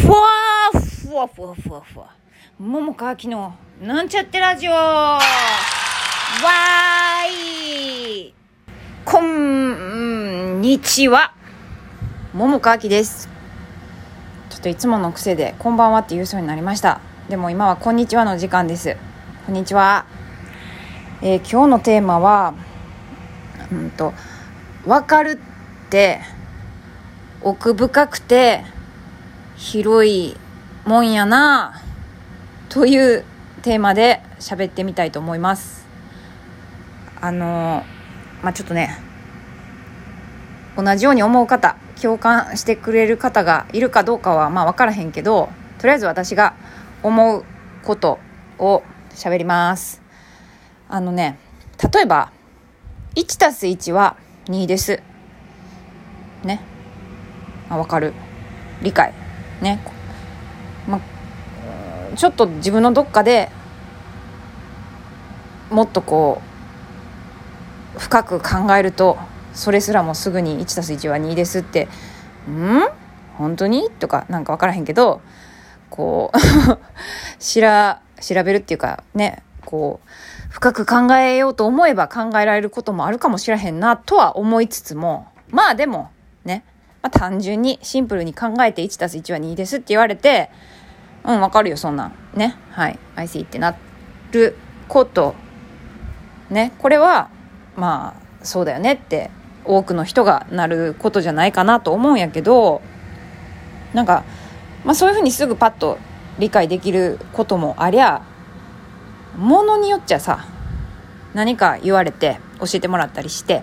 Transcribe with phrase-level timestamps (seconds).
[0.00, 2.14] ふわーふわふわふわふわ。
[2.58, 8.34] 桃川きのなんちゃってラジオわーい
[9.04, 11.34] こんにちは
[12.32, 13.28] 桃川きです。
[14.50, 17.00] ちょっといつもの癖でこんばんはって言うそうになりました。
[17.28, 18.96] でも今はこんにちはの時間です。
[19.46, 20.06] こんにちは。
[21.22, 22.54] えー今日のテーマは、
[23.72, 24.14] うんと、
[24.86, 25.40] わかる
[25.86, 26.20] って
[27.42, 28.62] 奥深くて
[29.58, 30.36] 広い
[30.86, 31.82] もんやな
[32.68, 33.24] という
[33.62, 35.84] テーマで喋ってみたいと思います。
[37.20, 37.82] あの
[38.40, 38.96] まあちょっとね
[40.76, 46.54] 同じように思う方共感してくれる方がいるかどうかはまあ分からへんけどとりあえず私が
[47.02, 47.44] 思う
[47.82, 48.20] こと
[48.58, 50.00] を喋ります。
[50.88, 51.36] あのね
[51.92, 52.30] 例えば
[53.16, 55.02] 1たす1は2です。
[56.44, 56.60] ね。
[57.68, 58.14] あ分かる。
[58.82, 59.12] 理解。
[59.60, 59.80] ね。
[60.86, 61.00] ま
[62.16, 63.50] ちょっと自分のどっかで
[65.70, 66.40] もっとこ
[67.96, 69.18] う深く考えると
[69.52, 71.88] それすらもすぐに 1+1 は2ですって
[72.48, 72.82] 「ん？
[73.36, 75.20] 本当に?」とかなんか分からへんけど
[75.90, 76.38] こう
[77.38, 80.08] 調べるっていうかねこう
[80.50, 86.10] 深く考えようと思えば考えられることもあるかもしれへんなとは思いつつもまあでも
[86.44, 86.64] ね、
[87.02, 90.50] まあ、単純にシンプルに考えて 1+1 は2ですって言われて
[91.24, 92.14] うんわかるよそんなん。
[92.34, 92.56] ね。
[92.70, 92.98] はい。
[93.16, 93.76] I see ってな
[94.32, 94.56] る
[94.88, 95.34] こと。
[96.50, 96.72] ね。
[96.78, 97.28] これは
[97.76, 99.30] まあそうだよねって
[99.64, 102.80] 多くの人がなることじゃないかなと思うんやけど
[103.92, 104.24] なんか、
[104.84, 105.98] まあ、そういうふうにすぐパッと
[106.38, 108.22] 理解できることもありゃ
[109.36, 110.46] ものによっちゃさ
[111.34, 113.62] 何か言われて教えてもらったりして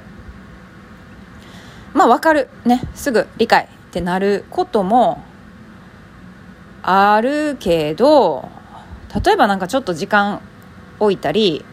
[1.96, 2.50] まあ分かる。
[2.66, 5.24] ねすぐ理解ってなることも
[6.84, 8.48] あるけど
[9.26, 10.42] 例えばなんかちょっと時間
[11.00, 11.66] 置いたり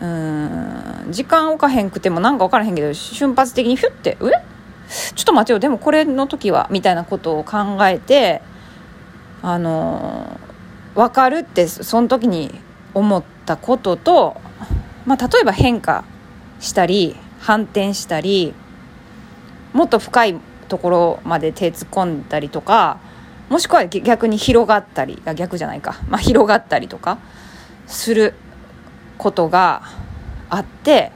[0.00, 4.24] うん時間置かへんくてもなんか分からへんけど瞬発的にヒュッて「え
[5.14, 8.42] ちょっと待てよでもこれの時は」みたいなことを考えて
[9.42, 10.40] あの
[10.94, 12.52] 分かるってその時に
[12.94, 14.40] 思ったことと、
[15.06, 16.04] まあ、例えば変化
[16.60, 18.54] したり反転したり
[19.72, 22.98] もっと深いところまで手突っ込んだりとか
[23.48, 27.18] もしくは逆に広がったりあ逆じゃないか、まあ、広がったりとか
[27.86, 28.34] する
[29.18, 29.82] ことが
[30.48, 31.12] あって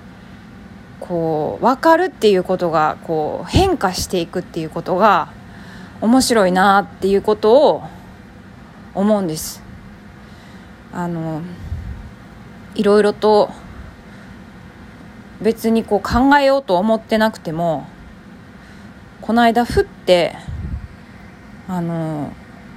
[1.01, 5.33] こう分かるっていうことがこう変化していくっていうことが
[6.01, 7.83] 面白いなっていうことを
[8.95, 9.63] 思うんです。
[10.93, 11.43] あの
[12.75, 13.51] いろいろと
[15.41, 17.87] 別にこう考えようと思ってなくても
[19.27, 20.37] この間ふって
[21.67, 22.33] あの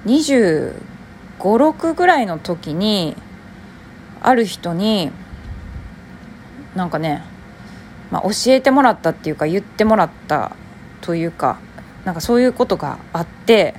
[0.05, 0.73] 2
[1.37, 3.15] 5 6ぐらいの時に
[4.19, 5.11] ある人に
[6.75, 7.23] なんかね、
[8.09, 10.55] まあ、教えてもらったっていうか言ってもらった
[11.01, 11.59] というか
[12.03, 13.75] なんかそういうことがあって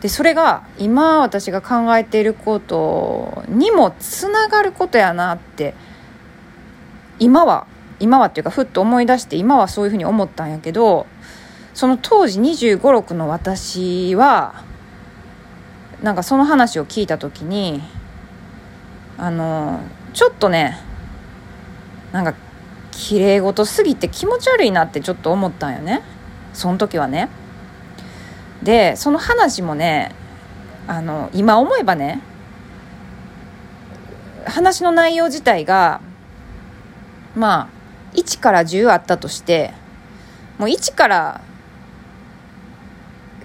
[0.00, 5.74] でそれが今私が考えていることにもつながることやなって
[7.20, 7.68] 今は
[8.00, 11.06] 今はっていうかふっと思い出して今はそういうふうに思ったんやけど
[11.74, 14.64] その当時2 5 6の私は
[16.02, 17.80] なんかその話を聞いた時に
[19.16, 19.80] あの
[20.12, 20.78] ちょっとね
[22.12, 22.34] なんか
[22.90, 26.02] 綺麗事すぎて気持ち悪いなってちょっと思ったんよね。
[26.52, 27.28] その時はね。
[28.62, 30.14] でその話もね
[30.86, 32.20] あの今思えばね
[34.46, 36.00] 話の内容自体が
[37.34, 37.70] ま
[38.14, 39.72] あ1から10あったとして
[40.58, 41.40] もう1から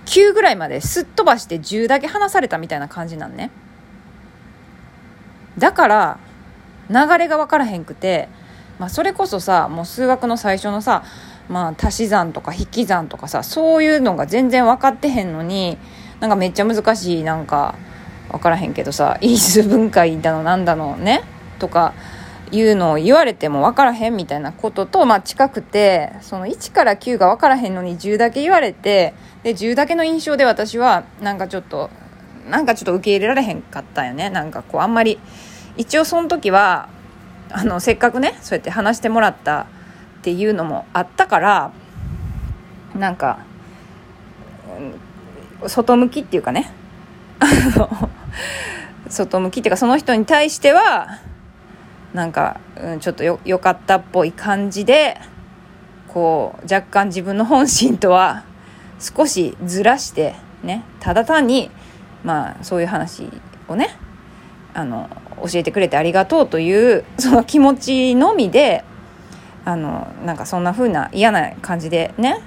[0.07, 3.51] 9ぐらいまですっ飛ばして10だけ話されたみたいな感じなんね。
[5.57, 6.19] だから
[6.89, 8.29] 流れが分からへんくて、
[8.79, 11.03] まあ、それこそさもう数学の最初のさ、
[11.49, 15.77] まあ、足し算とか引き算とかさそういうのが全然分かってへんのに
[16.19, 17.75] なんかめっちゃ難しいなんか
[18.31, 21.23] 分からへんけどさ因数分解だのなんだのね？
[21.59, 21.93] とか
[22.51, 29.13] いうのを言われても分からへんみたいなことと、まあ、近くてその1から9が分からへんのに10だけ言われて
[29.43, 31.89] で10だけの印象で私はなんかちょっと
[32.49, 34.29] なんかちょっと受け入れられへんかったんよね。
[34.29, 35.19] なんかこうあんまり
[35.75, 36.87] 一応その時は
[37.49, 39.67] あのせっかくねそうやって話してもらった
[40.19, 41.71] っていうのもあったから
[42.95, 43.39] なんか、
[44.79, 45.07] うん
[45.67, 46.71] 外向きっていうかね。
[49.09, 51.19] 外向きっていうかその人に対しては
[52.17, 55.21] なんか、うん、ちょっとよよかったっぽい感じで
[56.07, 58.43] こう若干自分の本心とは
[58.99, 60.33] 少しずらして
[60.63, 61.69] ねただ単に
[62.23, 63.29] まあそういう話
[63.67, 63.95] をね
[64.73, 65.07] あの
[65.43, 68.83] 教えてくれてありがとうというその気持ちのみで
[69.63, 72.41] あのなんかそんな風な嫌な感じでね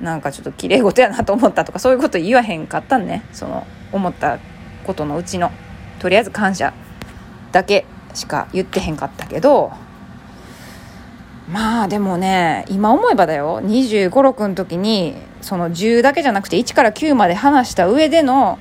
[0.00, 4.40] なんかちょっと綺麗事やなと思ったとかそういうこと言わへんかったんねその思った
[4.84, 5.52] ことのうちの。
[6.00, 6.74] とりあえず感謝
[7.52, 9.72] だけしか言ってへんかったけど
[11.48, 13.60] まあでもね今思えばだよ。
[13.62, 18.58] 2 5 6の時にその10だけじゃなくて1から9まで話した上での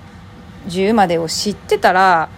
[0.67, 2.29] 10までを知ってたら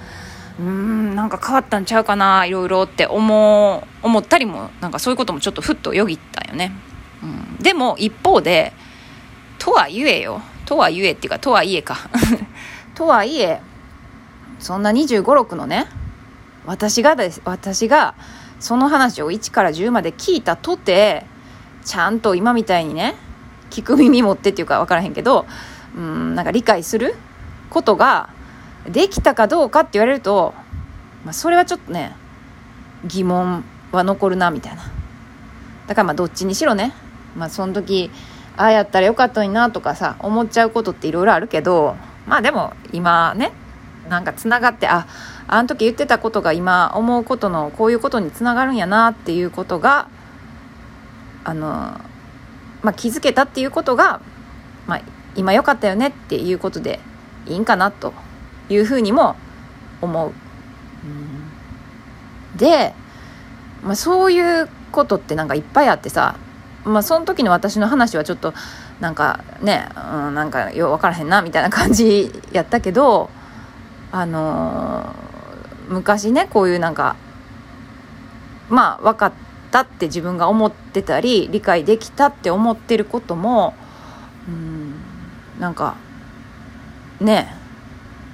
[0.58, 6.72] うんなんか変わったんちゃうかないろいろって思う思ったりもなんかそういうこともちょっとふっとよぎったよね、
[7.22, 8.72] うん、でも一方で
[9.60, 10.42] とはいえよ。
[10.66, 11.98] とはいえっていうかとはいえか。
[12.96, 13.62] とはいえ
[14.60, 15.88] そんな2 5 6のね
[16.68, 18.14] 私がです私が
[18.60, 21.26] その話を1から10まで聞いたとて
[21.84, 23.16] ちゃんと今みたいにね
[23.70, 25.46] 聞く耳持ってっていうか分からへんけど
[25.96, 27.16] うんなんか理解する
[27.70, 28.30] ことが
[28.88, 30.54] できたかどうかって言われると、
[31.24, 32.16] まあ、それはちょっとね
[33.06, 34.84] 疑問は残るなみたいな。
[35.88, 36.94] だからまあどっちにしろね
[37.36, 38.12] まあその時
[38.58, 43.54] ああやったらよかったのになとかさ思っちゃうことっていろいろあるけどまあでも今ね
[44.10, 45.08] なんかつながってあ
[45.48, 50.10] あの時言ってたことが今思うことのこういうことにつながるんやなっていうことが
[51.44, 51.68] あの、
[52.82, 54.22] まあ、気づけたっていうことが、
[54.88, 55.02] まあ、
[55.36, 57.00] 今良かったよねっていうことで
[57.46, 58.14] いいんかなと
[58.70, 59.36] いうふうにも
[60.02, 60.34] 思う。
[62.58, 62.94] で、
[63.84, 66.36] まあ、そういうことってなんかいっぱいあってさ、
[66.84, 68.54] まあ、その時の私の話はちょっと
[69.00, 73.30] なんかね、うん、なんかよう分からへんなみたいな感じやったけど
[74.12, 75.27] あのー、
[75.88, 77.16] 昔ねこういうなんか
[78.70, 79.34] まあ分かっ
[79.72, 83.74] たって自分が思ってたり理解できたって思ってることも
[84.48, 84.94] うん
[85.60, 85.96] なんか
[87.20, 87.54] ね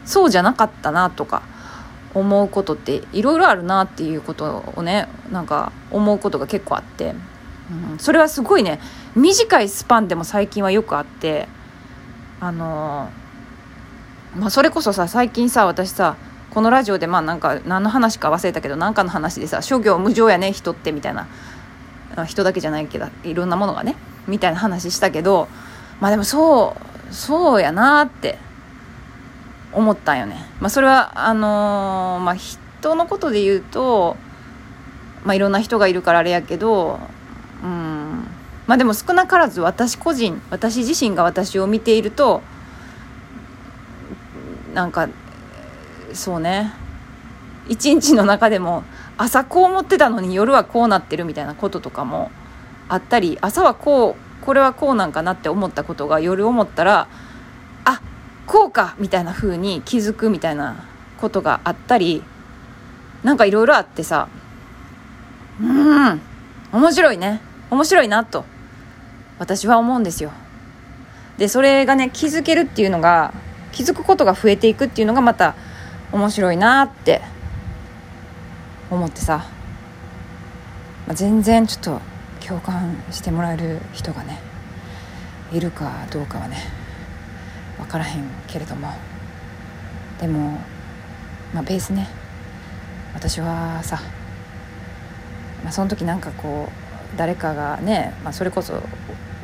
[0.06, 1.44] そうじゃなかったなとか
[2.14, 7.16] 思うことっていろいろあるなっていうことをねなんか思うことが結構あって、
[7.92, 8.80] うん、それはすごいね
[9.16, 11.48] 短いスパンでも最近はよくあって
[12.40, 13.10] あの
[14.36, 16.18] まあ、それこそさ最近さ私さ
[16.54, 21.28] このラジオでまあなんか何の話か忘れたけど何かの話でさ諸行無常やね人ってみたいな
[22.28, 23.96] 人だけじゃないけどいろんなものがね
[24.28, 25.48] みたいな話したけど
[26.00, 26.76] まあでもそ
[27.10, 28.38] うそうやなって
[29.72, 30.46] 思ったんよね。
[30.60, 34.16] まあ、それはあのー、まあ、人のことで言うと、
[35.24, 37.00] まあ、いろんな人がいるからあれやけど、
[37.64, 38.28] うん、
[38.68, 42.44] まあでも少なからず私個人私自身が私を見ていると
[44.76, 45.10] なんか
[46.14, 46.74] そうね。
[47.68, 48.84] 一日の中でも
[49.18, 52.30] 朝こう思ってたのに夜はこうなってるみたいなこととかも
[52.90, 57.08] あったり朝はこうこれはこうなんかなって思ったことが夜思ったら
[57.86, 58.02] あ
[58.46, 60.84] こうかみたいな風に気づくみたいな
[61.18, 62.22] ことがあったり
[63.24, 64.28] なんかいろいろあってさ
[65.62, 66.22] うん
[66.74, 67.40] 面白いね。
[67.70, 68.46] 面白いなと
[69.40, 70.32] 私は思うんですよ。
[71.38, 73.34] でそれがね気づけるっていうのが
[73.72, 75.56] 気づくことが増えていくっていうのがまた
[76.14, 77.22] 面白いなって
[78.92, 79.48] 思ってさ、
[81.08, 82.02] まあ、全然ちょっと
[82.48, 84.40] 共感してもらえる人がね
[85.52, 86.58] いるかどうかはね
[87.80, 88.90] 分からへんけれども。
[90.22, 90.60] でも
[91.52, 92.08] まあベースね。
[93.16, 94.00] 私はさ、
[95.64, 98.82] まあ、その時なんかこう誰かがね、まあ、それこそ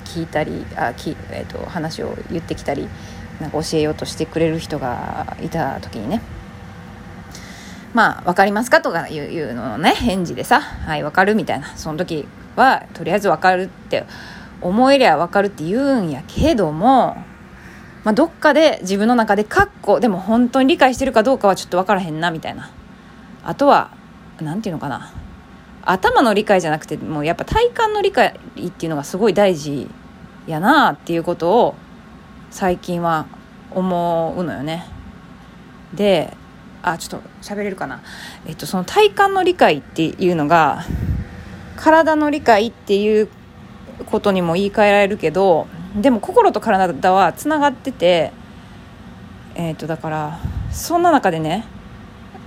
[0.05, 2.87] 聞いたりあき、えーと、話を言ってきたり
[3.39, 6.21] なんか教えようとしてくれる人がいた時にね
[7.93, 11.67] まあ分かりますかとかいうのをね返事でさ「はい分かる」みたいな。
[11.75, 14.05] その時はとりあえず分かるって
[14.61, 17.17] 思えりゃ分かるって言うんやけども
[18.03, 22.71] まあ、どっかで自分の中でカッコでも本当に理解してるかどうかはちょっと分からへんなみたいな。
[23.43, 23.91] あとは
[24.41, 25.11] 何て言うのかな。
[25.83, 29.89] 頭の理解じゃなくてもうやっぱ体感の理解っていうのがすごい大事
[30.45, 31.75] やなっていうことを
[32.51, 33.25] 最近は
[33.71, 34.85] 思うのよね。
[35.93, 36.35] で
[36.81, 38.01] あちょっと喋れるかな。
[38.47, 40.83] えっとその体感の理解っていうのが
[41.75, 43.29] 体の理解っていう
[44.05, 48.31] ことにも言い換えられるけどでも心と体はつながってて
[49.55, 50.39] えっ、とだから
[50.71, 51.65] そんな中でね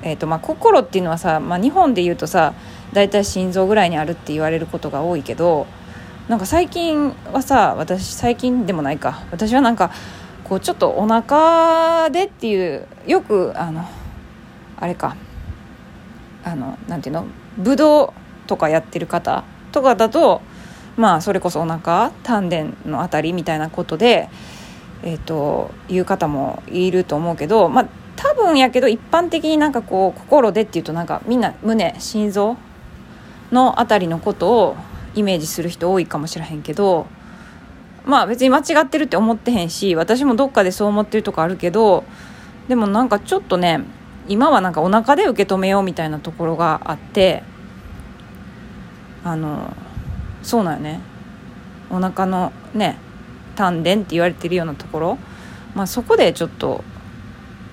[0.04, 2.54] えーとまあ、心っていうのはさ、まあ、日本で言うとさ
[2.92, 5.66] 大体心臓ぐらいにあるって言われることが多いけど
[6.28, 9.24] なんか最近はさ私最近でもないか。
[9.30, 9.90] 私はなんか
[10.44, 13.88] こうちょっとお腹でっていうよくあの
[14.82, 15.16] あれか。
[16.44, 17.24] あのなんていうの？
[17.56, 18.12] ブドウ
[18.48, 20.42] とかやってる方とかだと
[20.96, 24.28] まあそれこそお腹丹田の辺りみたいなことで、
[25.04, 32.56] えーと、いう方もいると思うけどまあ多分やけど一般的になんかこう心でっていうとなんかみんな胸心臓
[33.52, 34.76] のあたりのことを
[35.14, 37.06] イメージする人多いかもしれへんけど
[38.04, 42.02] まあ別に間違ってるって思ってへんし私もどっかでそう思ってるとこあるけど
[42.66, 43.84] でもなんかちょっとね
[44.29, 47.43] 今はなんかお腹で受け止めようみたいなところがあって
[49.25, 49.75] あの
[50.43, 51.00] そうなんよね
[51.91, 52.99] お腹のね
[53.55, 55.19] 丹田って言われてるようなところ、
[55.75, 56.83] まあ、そこでちょっと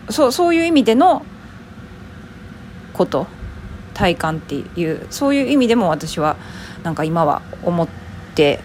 [0.10, 1.25] そうそういう意味での
[2.94, 3.27] こと
[3.94, 6.36] 体感っていうそういう意味でも私は
[6.84, 7.88] なんか今は思っ
[8.36, 8.60] て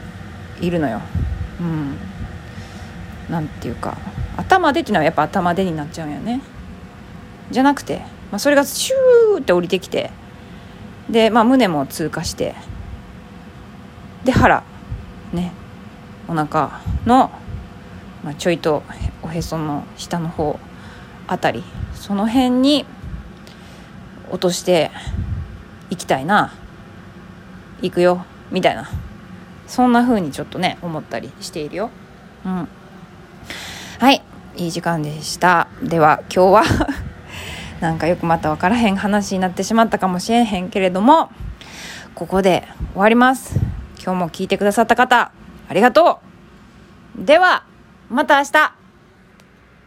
[0.60, 1.00] いるのよ。
[1.60, 1.96] うん、
[3.28, 3.96] なんていうか
[4.36, 6.40] 頭でっていうのはやっぱ頭でになっちゃうんよね。
[7.54, 7.98] じゃなくて、
[8.30, 10.10] まあ、それがシューって降りてきて
[11.08, 12.54] で、まあ、胸も通過して
[14.24, 14.64] で腹
[15.32, 15.52] ね
[16.28, 17.30] お腹の、
[18.22, 18.82] まあ、ちょいと
[19.22, 20.58] おへその下の方
[21.26, 22.84] あたりその辺に
[24.30, 24.90] 落として
[25.90, 26.52] いきたいな。
[27.82, 28.88] 行くよみたいな。
[29.66, 31.90] そんな風にちょっとね思ったりしているよ。
[32.44, 32.68] うん。
[33.98, 34.22] はい
[34.56, 35.68] いい時間でした。
[35.82, 37.03] では今日は
[37.84, 41.30] なんかよくまた分からへん話になってしまったかもしれへんけれども
[42.14, 43.60] ここで終わります。
[44.02, 45.32] 今日も聞いてくださった方
[45.68, 46.20] ありがと
[47.18, 47.24] う。
[47.26, 47.66] では
[48.08, 48.83] また明日。